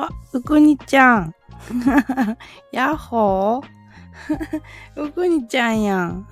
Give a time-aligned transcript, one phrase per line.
[0.00, 1.34] あ、うくにちゃん。
[2.70, 3.66] やっほー
[5.02, 6.28] うくにちゃんやん。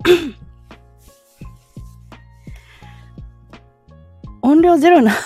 [4.40, 5.12] 音量ゼロな。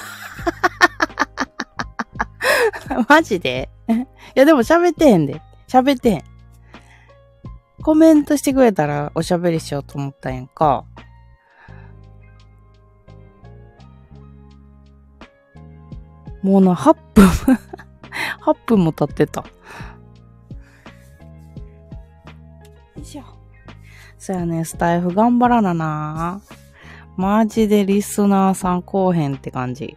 [3.08, 3.70] マジで？
[3.88, 3.92] い
[4.34, 5.40] や、でも喋ってへんで。
[5.68, 6.24] 喋ってへん。
[7.82, 10.84] コメントしてくれたらおしゃべりしようと思ったんやんか。
[16.44, 17.26] もうな、8分
[18.44, 19.40] 8分も経ってた。
[19.40, 19.46] よ
[22.98, 23.22] いしょ。
[24.18, 26.42] そやね、スタイフ頑張らなな。
[27.16, 29.96] マジでリスナーさんこうへんって感じ。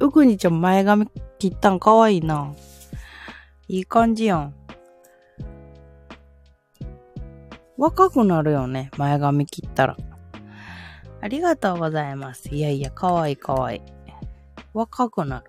[0.00, 1.06] うくにちゃん前髪
[1.38, 2.54] 切ったんかわいいな。
[3.68, 4.54] いい感じやん。
[7.76, 9.96] 若くなるよね、前髪切ったら。
[11.22, 12.48] ありがとうございます。
[12.52, 13.80] いやいや、かわいいかわいい。
[14.74, 15.46] 若くなる。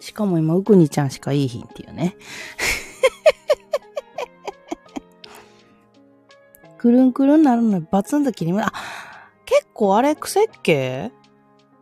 [0.00, 2.16] しかも今、うくにちゃんしかいいひんっていうね。
[6.78, 8.72] くるんくるんなるのにバツンと切り目、あ、
[9.44, 11.12] 結構あれ、癖っけ？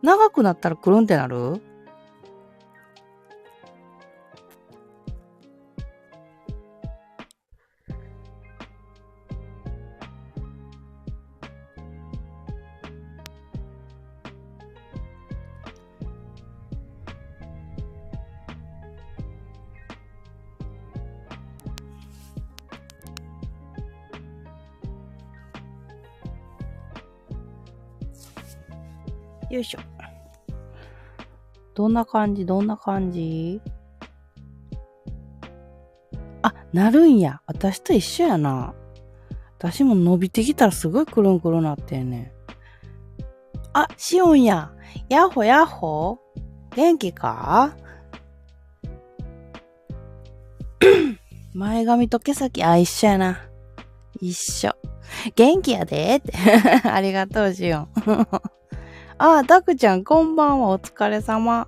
[0.01, 1.61] 長くなったらくるんってなる？
[29.49, 29.79] よいしょ。
[31.75, 32.45] どんな感じ？
[32.45, 33.61] どんな感じ？
[36.41, 37.41] あ、なるんや。
[37.45, 38.73] 私と一緒やな。
[39.57, 42.31] 私も伸びてきたらすごいくるんくるんなってんね。
[43.73, 44.71] あ、しおんや。
[45.09, 46.19] やっほやっほ
[46.75, 47.75] 元気か？
[51.53, 53.39] 前髪と毛先、あ、一緒やな。
[54.21, 54.71] 一緒。
[55.35, 56.33] 元気やでって。
[56.87, 57.89] ありがとう、しおん。
[59.21, 60.69] あ、ダクちゃん、こんばんは。
[60.69, 61.67] お疲れ様。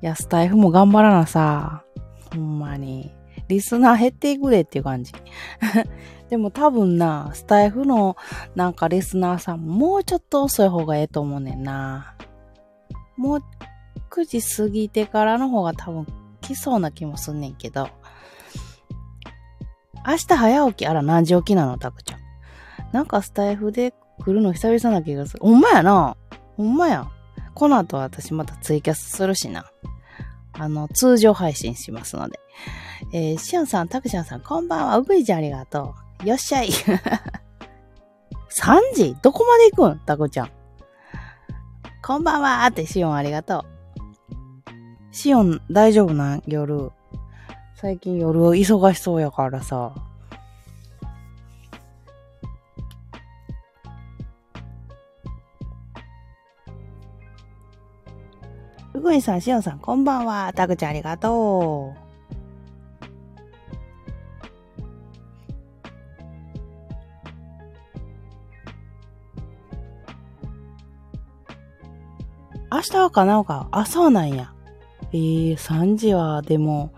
[0.00, 1.82] いや、スタイフも頑張らなさ。
[2.32, 3.12] ほんまに。
[3.48, 5.12] リスナー減っていくでっていう感じ。
[6.30, 8.16] でも多分な、スタイフの
[8.54, 12.14] なんかリスナーさんももうちょっと遅い方がええと思うねんな。
[13.16, 13.42] もう
[14.08, 16.06] 9時過ぎてからの方が多分
[16.40, 17.88] 来そうな気もすんねんけど。
[20.06, 22.20] 明日早起き、あら何時起きなの、タクちゃん。
[22.92, 23.92] なんかスタイフで
[24.24, 25.40] 来るの久々な気がする。
[25.42, 26.16] ほんまやな。
[26.56, 27.08] ほんまや。
[27.54, 29.66] この後私またツイキャスするしな。
[30.52, 32.38] あの、通常配信しますので。
[33.12, 34.98] えー、しおんさん、たくちゃんさん、こんばんは。
[34.98, 36.28] うぐいちゃんありがとう。
[36.28, 36.68] よっしゃい。
[38.54, 39.98] 3時どこまで行くん？
[40.00, 40.50] たくちゃん。
[42.04, 43.64] こんばんはーって、しおんありがと
[45.10, 45.14] う。
[45.14, 46.92] しおん、大丈夫な夜。
[47.74, 49.92] 最近夜忙しそうやからさ。
[59.02, 60.52] うぐいさん、しおんさん、こんばんは。
[60.54, 62.02] たくちゃんありがとう。
[72.70, 73.66] 明日はかなおか？
[73.72, 74.52] あ、そうなんや。
[75.12, 76.92] えー、3時は、でも、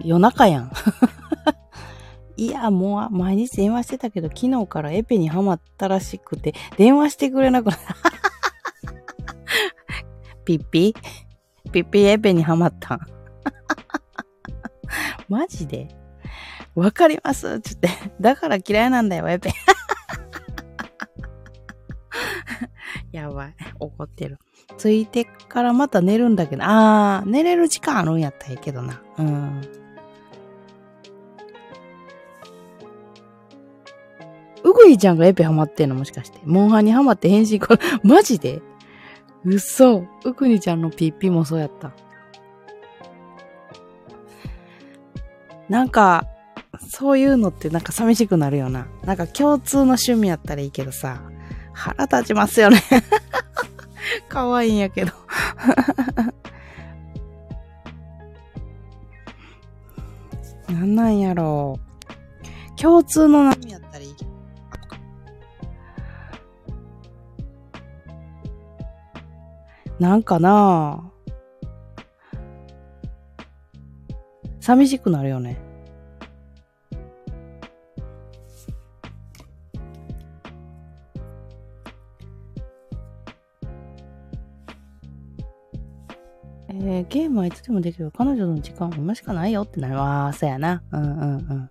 [0.00, 0.72] 夜中やん。
[2.36, 7.94] いや、もう、毎日電話してたけど、昨日からエペにハマったらしくて、電話してくれなくなった。
[10.44, 10.96] ピッピ
[11.74, 13.00] ピッピエペにハマったん。
[15.28, 15.88] マジで？
[16.76, 17.60] わかります？
[17.60, 17.88] つって。
[18.20, 19.50] だから嫌いなんだよ、エペ。
[23.10, 23.56] やばい。
[23.80, 24.38] 怒ってる。
[24.76, 29.02] ついてからまた寝るんだけど、あー、寝れる時間あるんやったらいいけどな。
[29.18, 29.60] うん。
[34.62, 36.38] うぐいちゃんがエペハマってんのもしかして。
[36.44, 38.62] モンハンにハマって変身これ、マジで？
[39.44, 40.06] 嘘。
[40.24, 41.92] うくにちゃんのピッピもそうやった。
[45.68, 46.26] なんか、
[46.88, 48.86] そういうのってなんか寂しくなるよな。
[49.04, 51.22] なんか共通の趣味やったらいいけどさ、
[51.72, 52.82] 腹立ちますよね。
[54.28, 55.12] 可愛いいんやけど。
[60.68, 61.84] なんなんやろう。
[62.80, 63.80] 共通の悩みやっ
[70.04, 71.10] なんかな
[74.60, 75.56] 寂しくなるよね。
[86.68, 88.10] えー、ゲームはいつでもできる。
[88.10, 89.96] 彼女の時間は今しかないよってなる。
[89.96, 90.82] わー、そうやな。
[90.92, 91.70] うんうんうん。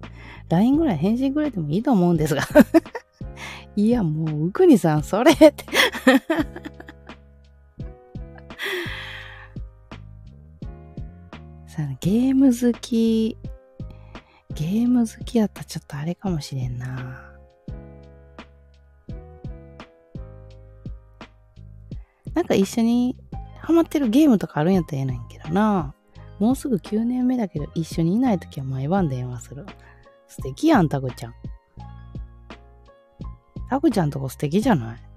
[0.49, 2.41] LINE ぐらい返信ぐらいでもいいと思うんですが。
[3.75, 5.53] いや、もう、うくにさん、それって
[11.73, 13.35] さゲーム好き、
[14.53, 17.33] ゲーム好きやったらちょっとあれかもしれんな。
[22.35, 23.17] なんか一緒に
[23.59, 25.95] ハマってるゲームとかあるんやったらええないんけどな。
[26.37, 29.65] もうすぐ9年目だけど、一緒にいないときは毎晩電話する。
[30.27, 31.33] 素敵やん、タグちゃん。
[33.67, 34.99] タグちゃんとこ素敵じゃない？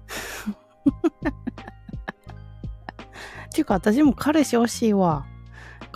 [3.53, 5.27] ていうか、私も彼氏欲しいわ。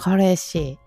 [0.03, 0.79] 彼氏。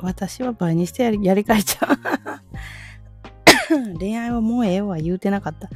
[0.00, 1.88] 私は倍にしてやりやり替えちゃ
[3.74, 5.68] う 恋愛はもうええわ言うてなかった。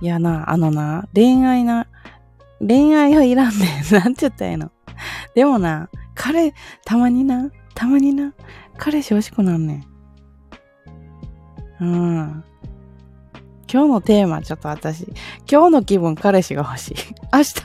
[0.00, 1.86] いやな、あのな、恋愛な、
[2.58, 3.84] 恋愛はいらんねん。
[3.94, 4.72] なんて言ったらええの。
[5.36, 6.52] でもな、彼、
[6.84, 8.34] たまにな、たまにな、
[8.78, 9.84] 彼氏欲しくなんねん。
[11.80, 12.44] うん。
[13.72, 15.06] 今日のテーマ、ちょっと私、
[15.50, 16.94] 今日の気分、彼氏が欲しい。
[17.32, 17.64] 明日、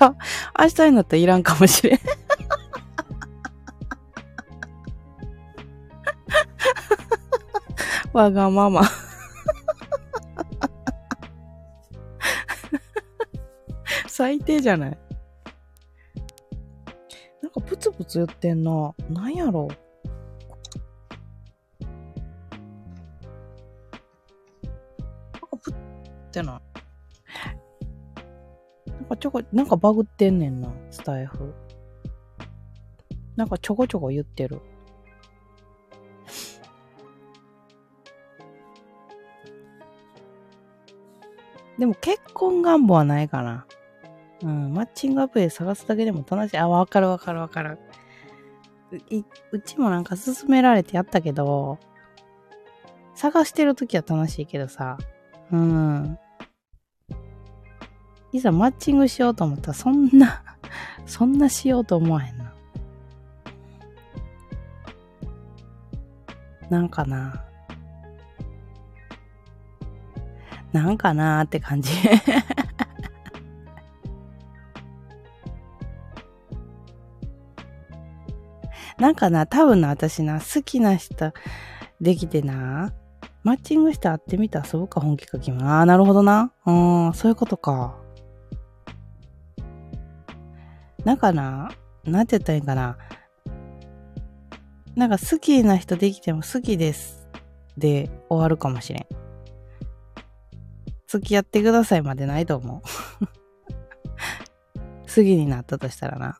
[0.57, 1.99] 明日になったらいらんかもしれん。
[8.13, 8.83] わがまま。
[14.07, 14.97] 最低じゃない
[17.43, 18.95] なんかプツプツ言ってんな。
[19.09, 19.86] なんやろな
[29.19, 31.53] ちょこ、なんかバグってんねんな、スタイフ。
[33.35, 34.61] なんかちょこちょこ言ってる。
[41.77, 43.65] でも結婚願望はないかな。
[44.43, 46.57] うん、マッチングアプリ探すだけでも楽しい。
[46.57, 47.79] あ、わかるわかるわかる。
[48.91, 48.97] う
[49.51, 51.77] うちもなんか勧められてやったけど、
[53.15, 54.97] 探してるときは楽しいけどさ、
[55.51, 56.17] うん。
[58.37, 60.43] いざマッチングしようと思ったらそんな
[61.05, 62.53] そんなしようと思わへんな。
[66.69, 67.43] なんかな。
[70.73, 71.91] なんかなーって感じ
[78.99, 81.31] なんかな、多分な、私な、好きな人
[82.01, 82.93] できてな、
[83.43, 85.69] マッチングして会ってみたらそうか本気か気も。
[85.69, 86.51] ああ、なるほどな。
[86.65, 88.06] うん、そういうことか。
[91.07, 91.71] なんかな、
[92.03, 92.97] なんて言ったらいいかな。
[94.97, 97.29] なんか好きな人できても好きです。
[97.77, 99.05] で終わるかもしれん。
[101.07, 102.81] 付き合ってくださいまでないと思う。
[105.07, 106.39] 好きになったとしたらな。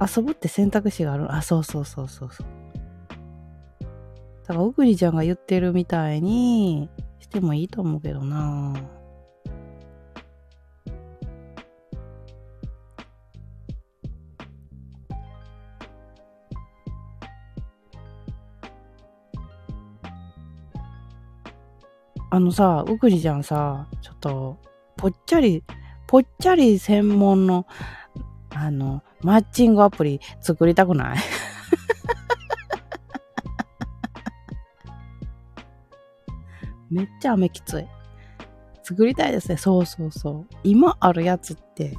[0.00, 1.32] 遊ぶって選択肢がある。
[1.32, 2.46] あ、そうそうそうそうそう。
[3.78, 3.86] だ
[4.48, 8.99] から、うぐりちゃんが言ってるみたいにしてもいいと思うけどな
[22.30, 24.56] あのさ、うぐりちゃんさ、ちょっと、
[24.96, 25.64] ぽっちゃり、
[26.06, 27.66] ぽっちゃり専門の、
[28.50, 31.18] あの、マッチングアプリ作りたくない？
[36.90, 37.86] めっちゃ雨きつい。
[38.82, 39.56] 作りたいですね。
[39.56, 40.54] そうそうそう。
[40.64, 41.96] 今あるやつって、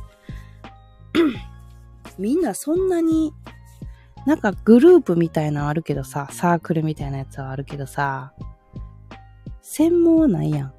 [2.19, 3.33] みんなそんなに、
[4.25, 8.33] なんかグループみたいなのあるけどさ、サークルみたいなやつはあるけどさ、
[9.73, 10.73] 専門はないやん。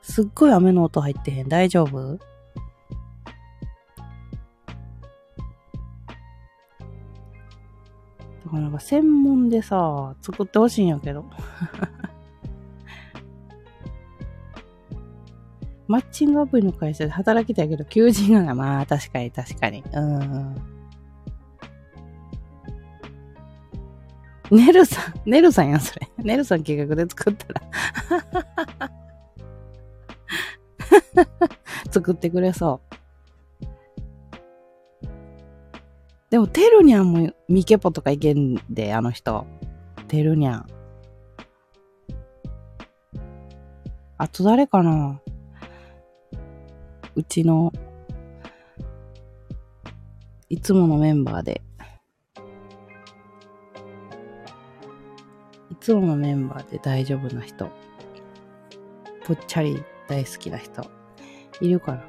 [0.00, 1.48] すっごい雨の音入ってへん。
[1.48, 2.18] 大丈夫？
[2.18, 2.22] だか
[8.52, 11.24] らなんか専門でさ、作ってほしいんやけど。
[15.88, 19.82] マッチングアプリの会社で働きたいけど、求人がな、まあ、確かに確かに。
[19.92, 20.71] うん。
[24.52, 26.06] ネルさん、ネルさんやん、それ。
[26.22, 27.62] ネルさん計画で作ったら
[31.90, 32.96] 作ってくれそう。
[36.28, 39.46] でも、テルニャンもミケポとかいけんで、あの人。
[40.08, 40.66] テルニャン。
[44.18, 45.18] あと誰かな
[47.14, 47.72] うちの、
[50.50, 51.62] いつものメンバーで。
[55.82, 57.68] つものメンバーで大丈夫な人。
[59.24, 60.88] ぽっちゃり大好きな人。
[61.60, 62.04] いるかな？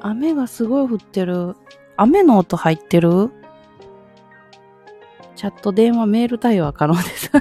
[0.00, 1.54] 雨がすごい降ってる。
[1.96, 3.30] 雨の音入ってる？
[5.36, 7.30] チャット、電話、メール対応は可能です。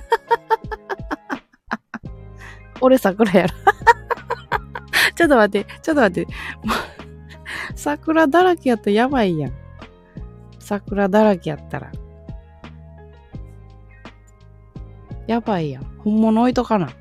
[2.80, 3.54] 俺桜やろ。
[5.16, 6.34] ちょっと待って、ちょっと待って。
[7.76, 9.54] 桜だらけやったらやばいやん。
[10.60, 11.92] 桜だらけやったら。
[15.28, 15.84] やばいやん。
[16.00, 16.90] 本物置いとかな。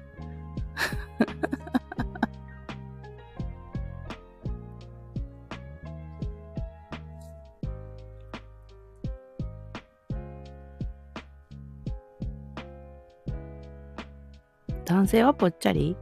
[14.85, 15.97] 男性はぽっちゃり？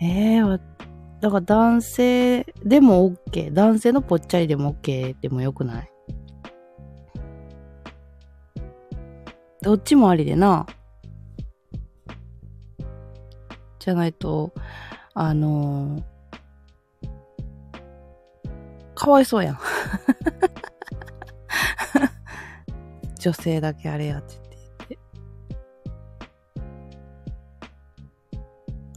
[0.00, 0.60] ええー、
[1.20, 3.52] だから男性でも OK。
[3.52, 5.90] 男性のぽっちゃりでも OK でもよくない？
[9.62, 10.66] どっちもありでな。
[13.78, 14.52] じゃないと、
[15.14, 16.02] あのー、
[18.94, 19.58] かわいそうやん。
[23.18, 24.98] 女性だけあれやってて。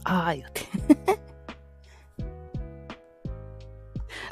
[0.04, 0.62] ああ、言うて。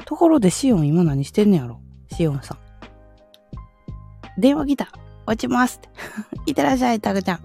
[0.05, 1.79] ところでシオン今何してんねやろ？
[2.11, 2.57] シオンさん。
[4.39, 5.02] 電話来た。
[5.25, 5.79] 落ちます。
[6.45, 7.39] いってらっしゃい、タグちゃん。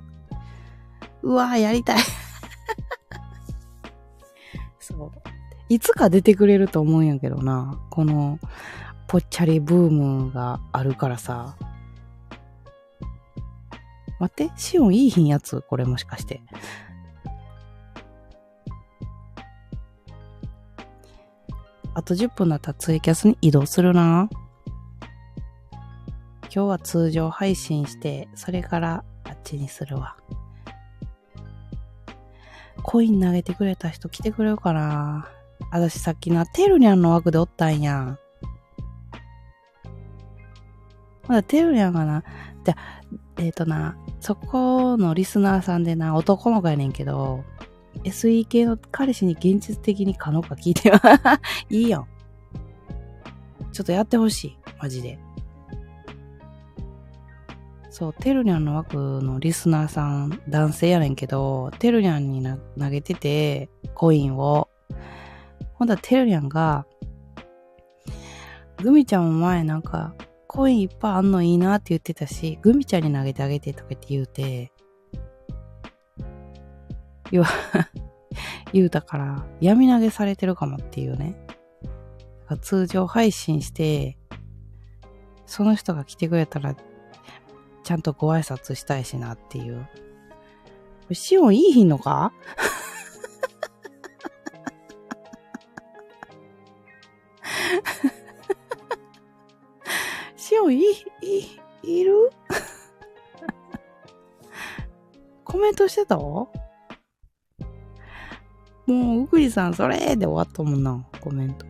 [1.22, 1.98] うわぁ、やりたい。
[4.78, 5.12] そう。
[5.68, 7.78] いつか出てくれると思うんやけどな。
[7.90, 8.38] この、
[9.06, 11.56] ぽっちゃりブームがあるからさ。
[14.18, 15.62] 待って、シオンいい品やつ？
[15.62, 16.40] これもしかして。
[21.94, 24.28] あと10分だったらツイキャスに移動するな。
[26.54, 30.16] 今日は通常配信して、それからあっちにするわ。
[32.82, 35.28] コイン投げてくれた人来てくれるかな？
[35.70, 38.18] 私さっきな、テルニャンの枠でおったんやん。
[41.26, 42.24] まだテルニャンがな、
[42.64, 42.76] じゃ、
[43.36, 47.44] えっ、ー、とな、そこのリスナーさんでな、男の子やねんけど、
[48.04, 50.94] SE 系の彼氏に現実的に可能か聞いてよ。
[51.68, 52.06] いいよ。
[53.72, 54.58] ちょっとやってほしい。
[54.80, 55.18] マジで。
[57.98, 62.46] そう、テルニャンの枠のリスナーさん、男性やねんけど、テルニャンに
[62.78, 64.68] 投げてて、コインを。
[65.74, 66.86] ほんだテルニャンが、
[68.84, 70.14] グミちゃんも前なんか、
[70.46, 74.70] コインいっぱいあんのいいなって言ってたし、グミちゃんに投げてあげてとかって言うて、
[77.32, 77.48] 言わ、
[78.72, 81.34] 言うたから、闇投げされてるかもっていうね。
[82.60, 84.16] 通常配信して、
[85.46, 86.76] その人が来てくれたら、
[87.88, 89.88] ちゃんとご挨拶したいしなっていう。
[91.10, 92.34] シオンいいひんのか？
[100.36, 100.84] シオンいい、
[101.22, 101.38] い
[101.82, 102.30] い、いる？
[105.44, 106.18] コメントしてた？
[106.18, 106.52] も
[108.86, 111.64] う、うぐりさん、それで終わったもんな、コメント。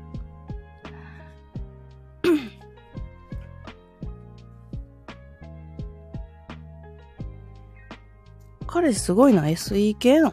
[8.80, 10.32] 彼氏すごいな、SE 系の？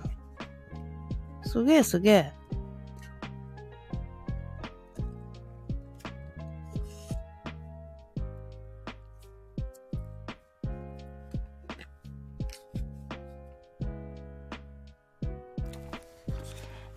[1.41, 2.31] すげえすげえ。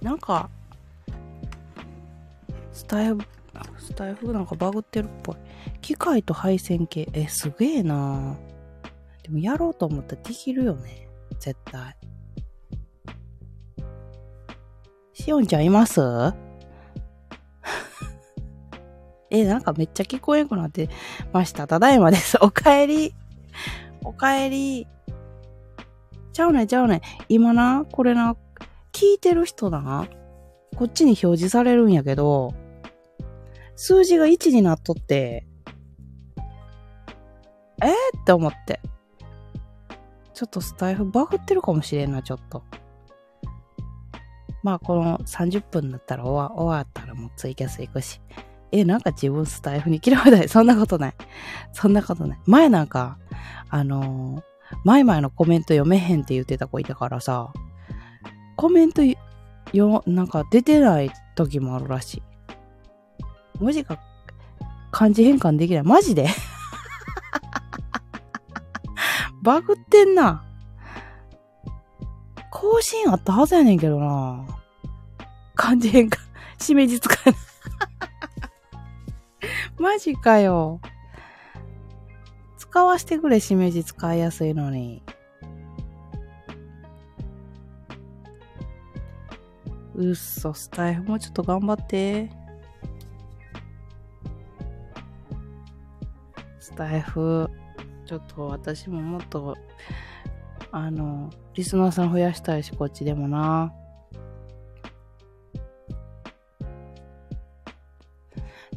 [0.02, 0.50] なんか、
[2.74, 3.20] スタイフ、
[3.78, 5.36] スタイフなんかバグってるっぽい。
[5.80, 8.36] 機械と配線系、え、すげえな
[9.22, 11.07] でもやろうと思ったらできるよね。
[11.38, 11.96] 絶対。
[15.12, 16.00] しおんちゃんいます？
[19.30, 20.88] え、なんかめっちゃ聞こえんくなって
[21.32, 21.66] ました。
[21.66, 22.38] ただいまです。
[22.40, 23.14] おかえり。
[24.02, 24.86] おかえり。
[26.32, 28.36] ちゃうねちゃうね今な、これな、
[28.92, 30.06] 聞いてる人な、
[30.76, 32.54] こっちに表示されるんやけど、
[33.74, 35.46] 数字が1になっとって、
[37.82, 38.80] えー、って思って。
[40.38, 42.62] ちょっとスタイフバグってるかもしれんな、ちょっと。
[44.62, 48.20] まあ、この30分だったら終わ終わったらもうツイキャス行くし。
[48.70, 50.48] え、なんか自分スタイフに嫌われたい。
[50.48, 51.14] そんなことない。
[51.72, 52.38] そんなことない。
[52.46, 53.18] 前なんか、
[53.68, 54.42] あのー、
[54.84, 57.52] 前々のコメント読めへんって言ってた子いたからさ、
[58.54, 59.02] コメント
[59.72, 62.22] よ、なんか出てない時もあるらしい。
[63.58, 63.98] 文字が
[64.92, 65.82] 漢字変換できない。
[65.82, 66.28] マジで？
[69.48, 70.44] バグってんな。
[72.50, 74.44] 更新あったはずやねんけどな。
[75.54, 76.18] 漢字変換、
[76.58, 77.40] しめじ使えない。
[79.80, 80.82] マジかよ。
[82.58, 85.02] 使わしてくれ、しめじ使いやすいのに。
[89.94, 92.30] うっそ、スタイフもうちょっと頑張って。
[96.60, 97.48] スタイフ、
[98.08, 99.54] ちょっと私ももっと、
[100.72, 103.74] あの、リスナーさん増やしたいし、こっちでもな。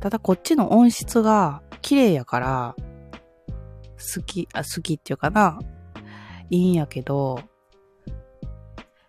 [0.02, 2.76] ただこっちの音質が綺麗やから、
[3.96, 5.58] 好き、あ、好きっていうかな、
[6.50, 7.39] いいんやけど、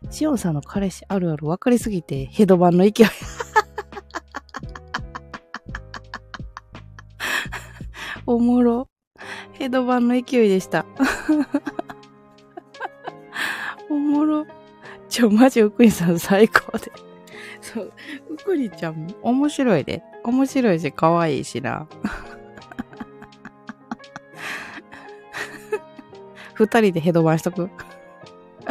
[0.08, 2.92] しおんさんの彼氏あるある分かりすぎて、ヘドバンの勢い。
[8.24, 8.91] おもろ。
[9.52, 10.84] ヘドバンの勢いでした。
[13.88, 14.46] おもろ。
[15.08, 16.90] ちょ、マジ、うくりさん最高で。
[17.60, 17.92] そう、
[18.30, 20.02] うくりちゃん、面白いで。
[20.24, 21.86] 面白いし、可愛いしな。
[26.54, 27.68] 二人でヘドバンしとく？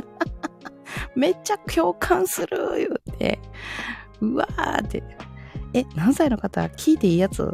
[1.16, 3.40] めっちゃ共感する言うて。
[4.22, 5.04] うわーって。
[5.74, 6.62] え、何歳の方？
[6.70, 7.54] 聞いていいやつ？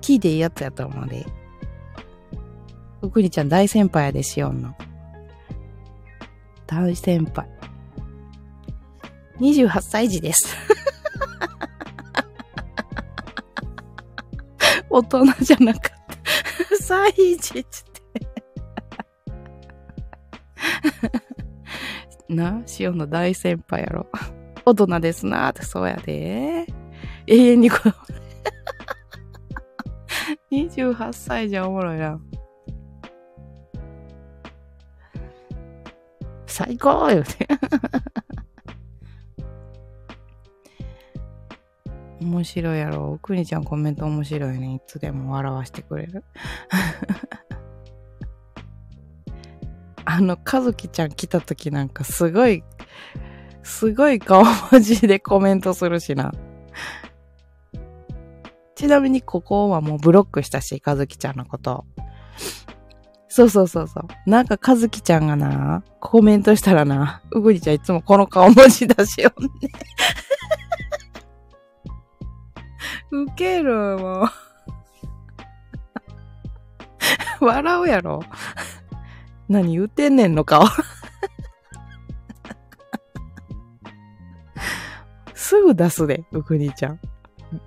[0.00, 1.26] 聞いていいやつやと思うで。
[3.10, 4.74] くりちゃん大先輩やで、しおんの。
[6.66, 7.48] 大先輩。
[9.40, 10.56] 28歳児です。
[14.90, 15.94] 大人じゃなかった。
[16.80, 18.02] 歳児っつて
[22.34, 24.06] な、しおんの大先輩やろ。
[24.64, 26.66] 大人ですなってそうやで。
[27.26, 27.92] 永遠に子供。
[30.50, 32.20] 28歳じゃおもろいな。
[36.54, 37.26] 最高よね
[42.20, 43.18] 面白いやろ。
[43.20, 44.76] くにちゃんコメント面白いね。
[44.76, 46.22] いつでも笑わしてくれる。
[50.04, 52.62] あの、かずきちゃん来た時なんかすごい、
[53.64, 56.32] すごい顔文字でコメントするしな。
[58.76, 61.84] ちなみにここはもうブロックしたし、かずきちゃんのこと。
[63.34, 64.04] そうそうそうそう。
[64.30, 69.50] なんかかずきちゃんがな、コメントしたらな、うぐりちゃんいつもこの顔文字出しよんね。
[73.10, 74.26] ウケるも
[77.40, 77.44] う。
[77.44, 78.22] 笑うやろ。
[79.48, 80.64] 何言うてんねんの顔。
[85.34, 87.00] すぐ出すで、うくにちゃん。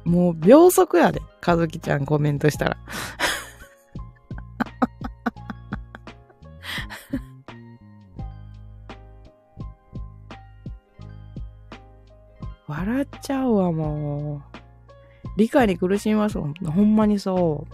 [0.06, 2.77] もう秒速やで、かずきちゃんコメントしたら。
[12.88, 14.58] 笑っちゃうわ、もう。
[15.36, 16.54] 理解に苦しみますもん。
[16.54, 17.73] ほんまにそう。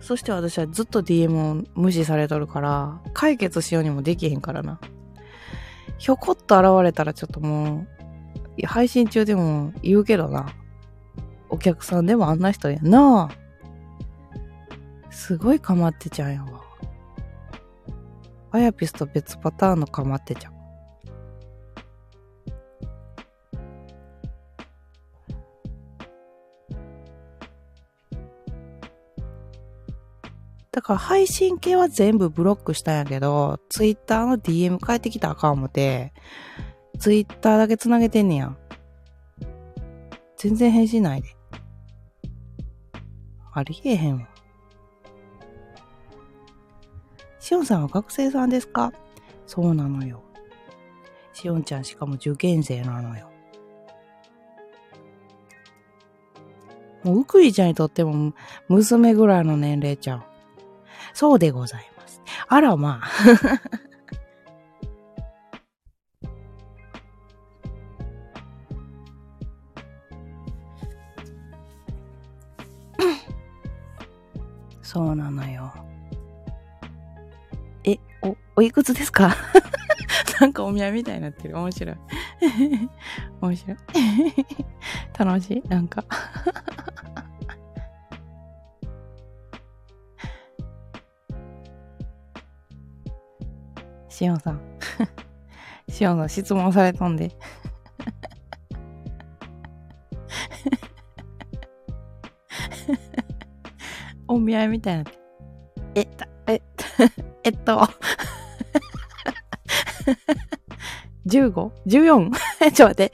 [0.02, 4.80] そして私はずっと DM を無視されとるから、解決しようにもできへんからな。
[5.98, 7.86] ひょこっと現れたらちょっとも
[8.60, 10.46] う、配信中でも言うけどな。
[11.48, 13.30] お客さんでもあんな人やな。
[15.10, 16.62] すごいかまってちゃんやわ。
[18.50, 20.55] あやピスと別パターンのかまってちゃん。
[30.86, 36.12] から配信系は全部ブロックしたんやけど、ツイッターの DM 返ってきたらあかん思て、
[37.00, 38.56] ツイッターだけ繋げてんねや。
[40.36, 41.36] 全然返信ないで。
[43.52, 44.28] ありえへんわ。
[47.40, 48.92] しおんさんは学生さんですか？
[49.48, 50.22] そうなのよ。
[51.32, 53.28] しおんちゃんしかも受験生なのよ。
[57.02, 58.34] もう、うくいちゃんにとっても、
[58.68, 60.22] 娘ぐらいの年齢ちゃう。
[61.16, 62.20] そうでございます。
[62.46, 63.08] あら、まあ。
[74.82, 75.72] そうなのよ。
[77.84, 79.34] え、お、おいくつですか？
[80.38, 81.56] なんかお見合いみたいになってる。
[81.56, 81.96] 面白い。
[83.40, 83.78] 面白い。
[85.18, 85.68] 楽しい？
[85.70, 86.04] なんか
[94.16, 94.60] しおんさん。
[95.92, 97.32] しおんさん質問されとんで。
[104.26, 105.10] お見合いみたいな。
[105.94, 106.62] えっと、え、
[107.44, 107.86] えっと、
[111.26, 112.72] 15?14?
[112.72, 113.12] ちょっと待って。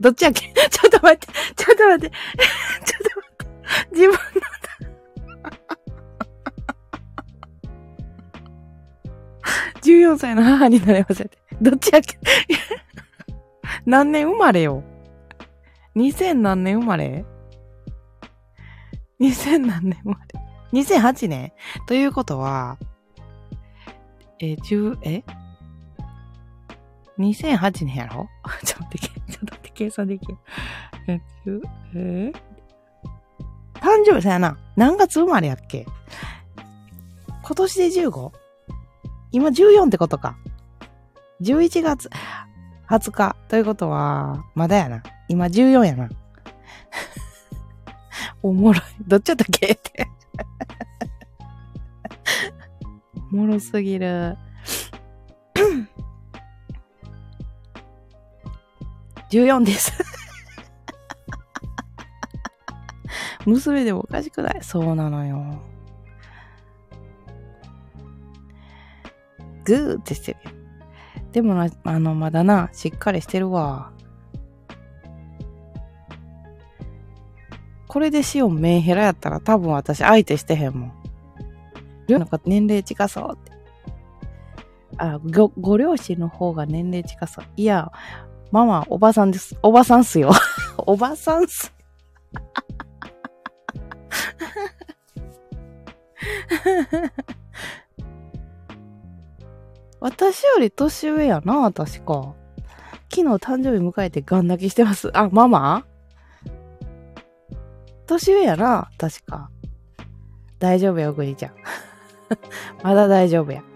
[0.00, 0.52] どっちやっけ？
[0.52, 1.28] ちょっと待って。
[1.54, 2.10] ちょっと待って。
[2.10, 2.18] ちょ
[2.98, 3.29] っと待って。
[10.10, 11.30] 14歳の母になれません。
[11.60, 12.18] どっちやっけ
[13.86, 14.82] 何年生まれよ
[15.96, 17.24] ?2000 何年生まれ
[19.20, 20.20] ?2000 何年生ま
[20.72, 21.52] れ ?2008 年
[21.86, 22.78] ということは、
[24.40, 25.22] え、10、え
[27.18, 28.28] ?2008 年やろ
[28.64, 30.38] ちょっと待って、ちょっと待って、計算できる。
[31.06, 31.62] え、10、
[31.94, 32.32] え
[33.74, 34.58] 誕生日さやな。
[34.76, 35.86] 何月生まれやっけ
[37.42, 38.39] 今年で 15?
[39.32, 40.36] 今14ってことか。
[41.40, 42.10] 11月
[42.88, 43.36] 20日。
[43.48, 45.02] ということは、まだやな。
[45.28, 46.08] 今14やな。
[48.42, 48.82] おもろい。
[49.06, 49.66] どっちやったっけ？
[49.72, 50.08] って
[53.32, 54.36] おもろすぎる。
[59.30, 59.92] 14です
[63.46, 64.58] 娘でもおかしくない？
[64.60, 65.62] そうなのよ。
[69.64, 70.50] グーってしてるよ。
[71.32, 73.92] でもな、あの、まだな、しっかりしてるわ。
[77.86, 80.92] これでシオンメンヘラやったら多分私相手してへんもん。
[82.08, 83.50] なんか年齢近そうって。
[84.96, 87.44] あ、ご、ご両親の方が年齢近そう。
[87.56, 87.90] いや、
[88.52, 89.56] ママ、おばさんです。
[89.62, 90.30] おばさんっすよ。
[90.78, 91.72] おばさんっす。
[100.00, 102.34] 私より年上やな、確か。
[103.12, 105.10] 昨日誕生日迎えてガン泣きしてます。
[105.16, 105.84] あ、ママ？
[108.06, 109.50] 年上やな、確か。
[110.58, 111.52] 大丈夫よ、グリちゃん。
[112.82, 113.62] まだ大丈夫や。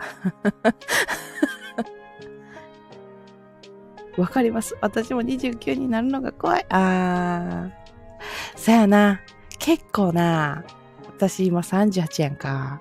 [4.16, 4.76] わかります。
[4.80, 6.66] 私も29になるのが怖い。
[6.68, 7.70] あー。
[8.56, 9.20] そやな。
[9.58, 10.64] 結構な。
[11.06, 12.78] 私今38やんか。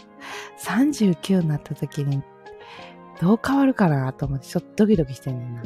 [0.64, 2.22] 39になった時に
[3.20, 5.64] どう変わるかなと思ってちょっとドキドキしてんねんな。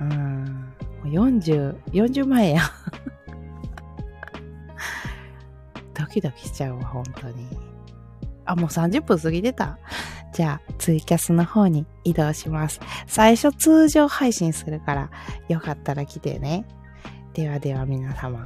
[0.00, 0.74] うん。
[1.04, 2.62] 40、40前や。
[5.94, 7.48] ドキドキしちゃうわ、本当に。
[8.44, 9.78] あ、もう30分過ぎてた。
[10.32, 12.80] じゃあ、ツイキャスの方に移動します。
[13.06, 15.10] 最初通常配信するから、
[15.48, 16.64] よかったら来てね。
[17.34, 18.44] ではでは皆様。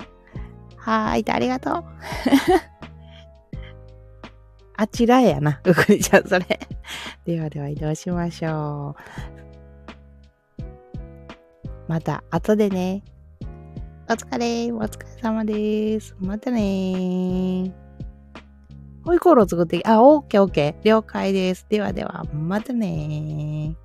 [0.76, 1.84] はーい、ありがとう。
[4.82, 5.60] あちらやな。
[5.64, 6.58] うくりちゃん、それ。
[7.24, 8.96] ではでは移動しましょ
[10.58, 10.62] う。
[11.86, 13.04] また後でね。
[14.10, 16.16] お疲れ、お疲れ様です。
[16.18, 17.72] またね。
[19.04, 20.84] ホイコーロー作って、あ、オッケーオッケー。
[20.84, 21.64] 了解です。
[21.68, 23.76] ではでは、またね。